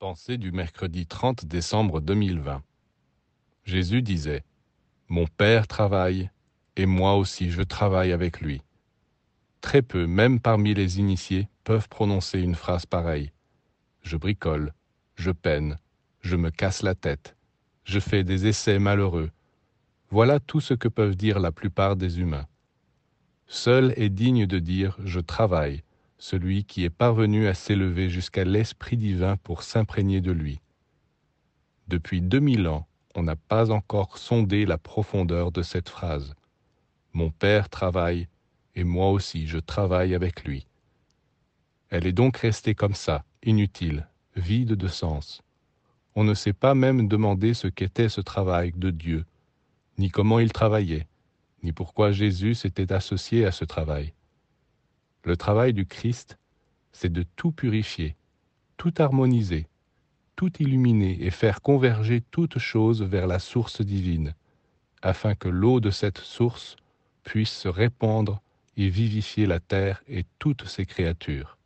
[0.00, 2.62] Pensée du mercredi 30 décembre 2020.
[3.64, 4.44] Jésus disait,
[5.10, 6.30] Mon Père travaille,
[6.76, 8.62] et moi aussi je travaille avec lui.
[9.60, 13.30] Très peu, même parmi les initiés, peuvent prononcer une phrase pareille.
[14.00, 14.72] Je bricole,
[15.16, 15.76] je peine,
[16.22, 17.36] je me casse la tête,
[17.84, 19.30] je fais des essais malheureux.
[20.08, 22.48] Voilà tout ce que peuvent dire la plupart des humains.
[23.48, 25.82] Seul est digne de dire je travaille
[26.20, 30.60] celui qui est parvenu à s'élever jusqu'à l'Esprit divin pour s'imprégner de lui.
[31.88, 36.34] Depuis deux mille ans, on n'a pas encore sondé la profondeur de cette phrase.
[37.14, 38.28] Mon Père travaille,
[38.76, 40.66] et moi aussi je travaille avec lui.
[41.88, 45.42] Elle est donc restée comme ça, inutile, vide de sens.
[46.14, 49.24] On ne sait pas même demander ce qu'était ce travail de Dieu,
[49.96, 51.08] ni comment il travaillait,
[51.62, 54.12] ni pourquoi Jésus s'était associé à ce travail.
[55.24, 56.38] Le travail du Christ,
[56.92, 58.16] c'est de tout purifier,
[58.76, 59.66] tout harmoniser,
[60.34, 64.34] tout illuminer et faire converger toutes choses vers la source divine,
[65.02, 66.76] afin que l'eau de cette source
[67.22, 68.40] puisse se répandre
[68.76, 71.58] et vivifier la terre et toutes ses créatures.